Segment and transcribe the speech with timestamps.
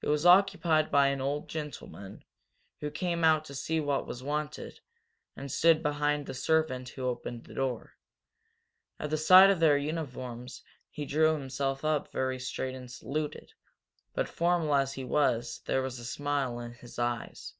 [0.00, 2.24] It was occupied by an old gentleman,
[2.80, 4.80] who came out to see what was wanted
[5.36, 7.92] and stood behind the servant who opened the door.
[8.98, 13.52] At the sight of their uniforms he drew himself up very straight and saluted.
[14.14, 17.52] But, formal as he was, there was a smile in his eyes.